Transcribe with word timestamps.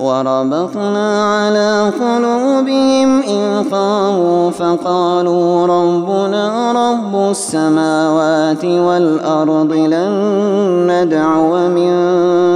وربطنا 0.00 1.34
على 1.34 1.92
قلوبهم 2.00 3.20
إذ 3.20 3.70
قاموا 3.70 4.50
فقالوا 4.50 5.66
ربنا 5.66 6.72
رب 6.72 7.30
السماوات 7.30 8.64
والأرض 8.64 9.72
لن 9.72 10.12
ندعو 10.90 11.68
من 11.68 11.92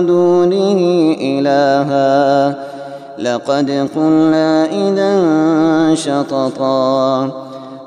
دونه 0.06 0.80
إلها. 1.20 2.54
لقد 3.18 3.88
قلنا 3.96 4.64
إذا 4.64 5.14
شططا. 5.94 7.43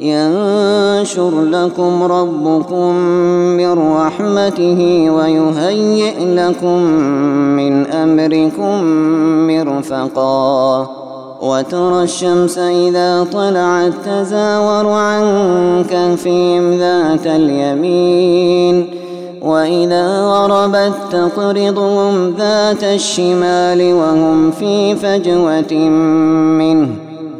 ينشر 0.00 1.42
لكم 1.42 2.02
ربكم 2.02 2.94
من 3.56 3.92
رحمته 3.96 5.10
ويهيئ 5.10 6.24
لكم 6.24 6.82
من 7.56 7.86
أمركم 7.86 8.84
مرفقا. 9.46 10.86
وترى 11.42 12.02
الشمس 12.02 12.58
إذا 12.58 13.26
طلعت 13.32 13.92
تزاور 14.04 14.86
عن 14.88 15.24
كهفهم 15.90 16.78
ذات 16.78 17.26
اليمين. 17.26 18.86
وإذا 19.42 20.20
غربت 20.20 20.94
تقرضهم 21.12 22.34
ذات 22.38 22.84
الشمال 22.84 23.94
وهم 23.94 24.50
في 24.50 24.96
فجوة 24.96 25.78
منه. 26.58 27.07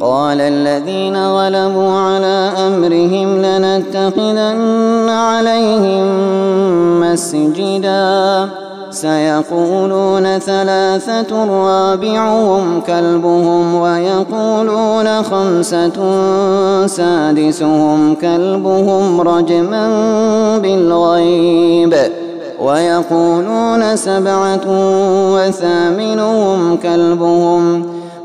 قال 0.00 0.40
الذين 0.40 1.16
غلبوا 1.26 1.92
على 1.92 2.52
أمرهم 2.66 3.42
لنتخذن 3.42 5.08
عليهم 5.08 6.06
مسجدا. 7.00 8.48
سيقولون 8.90 10.38
ثلاثة 10.38 11.44
رابعهم 11.44 12.80
كلبهم 12.80 13.74
ويقولون 13.74 15.22
خمسة 15.22 15.98
سادسهم 16.86 18.14
كلبهم 18.14 19.20
رجما 19.20 19.88
بالغيب. 20.58 21.94
ويقولون 22.60 23.96
سبعة 23.96 24.66
وثامنهم 25.34 26.76
كلبهم 26.76 27.89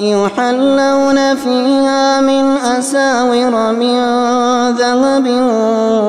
يحلون 0.00 1.36
فيها 1.36 2.20
من 2.20 2.56
أساور 2.56 3.72
من 3.72 4.00
ذهب 4.76 5.26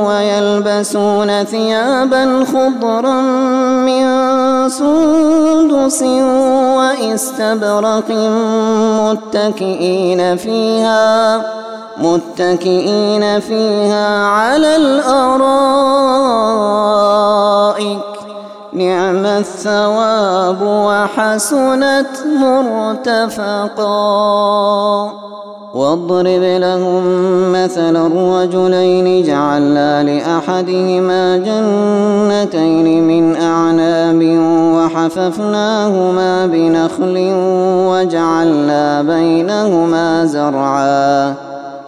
ويلبسون 0.08 1.44
ثيابا 1.44 2.46
خضرا 2.46 3.22
من 3.86 4.06
سندس 4.70 6.04
وإستبرق 6.78 8.10
متكئين 9.02 10.38
فيها 10.38 11.42
متكئين 11.98 13.40
فيها 13.40 14.26
على 14.26 14.76
الأرائك 14.76 15.62
نعم 18.74 19.26
الثواب 19.26 20.62
وحسنت 20.62 22.08
مرتفقا. 22.42 23.92
واضرب 25.74 26.44
لهم 26.44 27.04
مثل 27.52 27.96
الرجلين 27.96 29.24
جعلنا 29.24 30.04
لأحدهما 30.04 31.38
جنتين 31.38 33.08
من 33.08 33.36
أعناب 33.36 34.22
وحففناهما 34.76 36.46
بنخل 36.46 37.32
وجعلنا 37.88 39.02
بينهما 39.02 40.26
زرعا. 40.26 41.36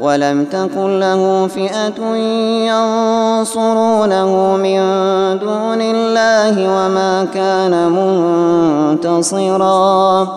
ولم 0.00 0.44
تكن 0.44 1.00
له 1.00 1.46
فئة 1.46 2.14
ينصرونه 2.66 4.56
من 4.56 4.78
دون 5.38 5.80
الله 5.80 6.54
وما 6.58 7.26
كان 7.34 7.92
منتصرا. 8.92 10.28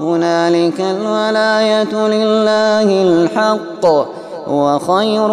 هنالك 0.00 0.80
الولاية 0.80 1.94
لله 1.94 3.02
الحق 3.02 3.84
وخير 4.48 5.28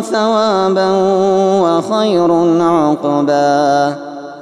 ثوابا 0.00 0.90
وخير 1.62 2.32
عقبا. 2.60 4.07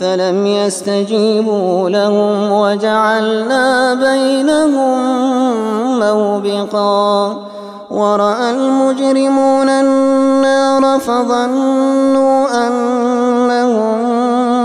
فلم 0.00 0.46
يستجيبوا 0.46 1.90
لهم 1.90 2.52
وجعلنا 2.52 3.94
بينهم 3.94 4.98
موبقا. 5.98 7.36
ورأى 7.90 8.50
المجرمون 8.50 9.68
النار 9.68 10.98
فظنوا 10.98 12.66
أنهم 12.66 14.00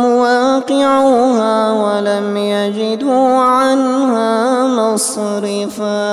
واقعوها 0.06 1.72
ولم 1.74 2.38
يجدوا 2.38 3.38
عنها 3.38 4.68
مصرفا. 4.68 6.12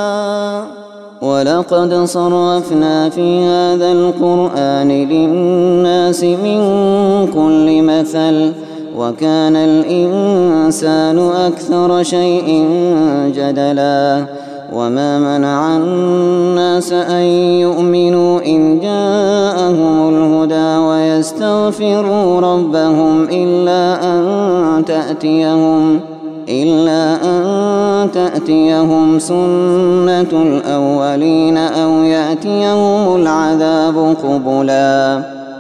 ولقد 1.22 2.04
صرفنا 2.04 3.10
في 3.10 3.44
هذا 3.44 3.92
القرآن 3.92 4.88
للناس 4.88 6.25
من 6.25 6.60
كل 7.34 7.82
مثل. 7.82 8.67
وكان 8.98 9.56
الإنسان 9.56 11.18
أكثر 11.18 12.02
شيء 12.02 12.64
جدلا 13.34 14.24
وما 14.72 15.18
منع 15.18 15.76
الناس 15.76 16.92
أن 16.92 17.22
يؤمنوا 17.62 18.40
إن 18.46 18.80
جاءهم 18.80 20.08
الهدى 20.08 20.78
ويستغفروا 20.86 22.40
ربهم 22.40 23.24
إلا 23.30 24.04
أن 24.04 24.84
تأتيهم 24.84 26.00
إلا 26.48 27.14
أن 27.24 28.10
تأتيهم 28.10 29.18
سنة 29.18 30.32
الأولين 30.32 31.56
أو 31.56 31.90
يأتيهم 32.02 33.16
العذاب 33.16 34.16
قبلا 34.24 35.38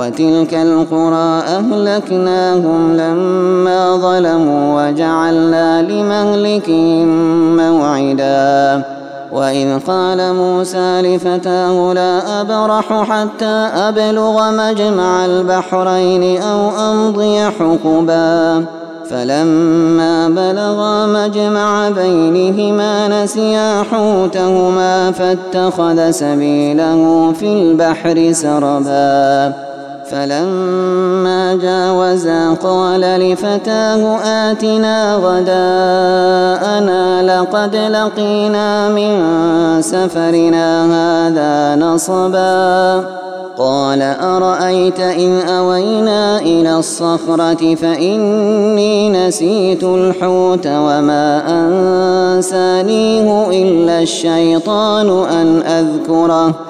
وتلك 0.00 0.54
القرى 0.54 1.42
أهلكناهم 1.58 2.96
لما 2.96 3.96
ظلموا 3.96 4.88
وجعلنا 4.88 5.82
لمهلكهم 5.82 7.08
موعدا. 7.56 8.84
وإذ 9.32 9.78
قال 9.86 10.34
موسى 10.34 11.02
لفتاه 11.02 11.92
لا 11.92 12.40
أبرح 12.40 13.02
حتى 13.02 13.68
أبلغ 13.74 14.50
مجمع 14.50 15.24
البحرين 15.24 16.42
أو 16.42 16.70
أمضي 16.92 17.40
حقباً. 17.40 18.64
فلما 19.10 20.28
بلغا 20.28 21.06
مجمع 21.06 21.88
بينهما 21.88 23.22
نسيا 23.22 23.82
حوتهما 23.82 25.10
فاتخذ 25.10 26.10
سبيله 26.10 27.32
في 27.32 27.46
البحر 27.46 28.32
سربا. 28.32 29.69
فلما 30.10 31.58
جاوزا 31.62 32.54
قال 32.62 33.00
لفتاه 33.00 34.18
آتنا 34.24 35.14
غداءنا 35.14 37.22
لقد 37.22 37.76
لقينا 37.76 38.88
من 38.88 39.22
سفرنا 39.82 40.86
هذا 40.86 41.84
نصبا. 41.84 43.04
قال 43.58 44.02
أرأيت 44.02 45.00
إن 45.00 45.40
أوينا 45.40 46.38
إلى 46.38 46.76
الصخرة 46.76 47.74
فإني 47.74 49.10
نسيت 49.10 49.84
الحوت 49.84 50.66
وما 50.66 51.42
أنسانيه 51.48 53.48
إلا 53.50 54.02
الشيطان 54.02 55.24
أن 55.24 55.62
أذكره. 55.62 56.69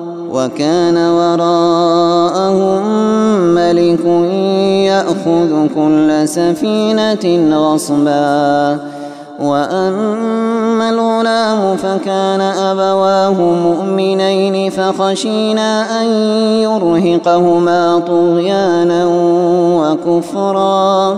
وكان 0.33 0.97
وراءهم 0.97 2.81
ملك 3.55 4.05
يأخذ 4.85 5.67
كل 5.75 6.27
سفينة 6.27 7.57
غصبا. 7.57 8.79
وأما 9.39 10.89
الغلام 10.89 11.77
فكان 11.77 12.41
أبواه 12.41 13.39
مؤمنين 13.39 14.69
فخشينا 14.69 16.01
أن 16.01 16.07
يرهقهما 16.61 17.99
طغيانا 18.07 19.05
وكفرا. 19.81 21.17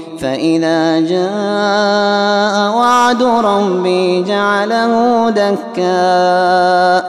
فإذا 0.21 0.99
جاء 0.99 2.77
وعد 2.77 3.23
ربي 3.23 4.23
جعله 4.23 5.29
دكا 5.29 7.03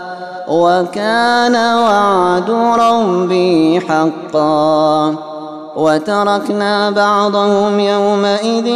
وكان 0.48 1.56
وعد 1.56 2.50
ربي 2.80 3.80
حقا 3.80 5.31
وتركنا 5.76 6.90
بعضهم 6.90 7.80
يومئذ 7.80 8.66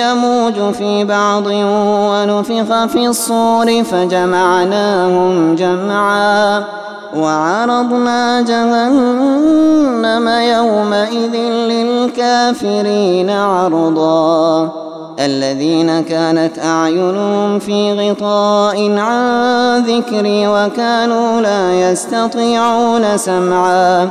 يموج 0.00 0.74
في 0.74 1.04
بعض 1.04 1.46
ونفخ 1.46 2.86
في 2.86 3.06
الصور 3.06 3.84
فجمعناهم 3.84 5.54
جمعا 5.54 6.64
وعرضنا 7.16 8.40
جهنم 8.40 10.28
يومئذ 10.28 11.36
للكافرين 11.70 13.30
عرضا 13.30 14.70
الذين 15.20 16.00
كانت 16.00 16.58
أعينهم 16.58 17.58
في 17.58 17.92
غطاء 17.92 18.98
عن 18.98 19.82
ذكري 19.82 20.48
وكانوا 20.48 21.40
لا 21.40 21.90
يستطيعون 21.90 23.16
سمعا 23.16 24.10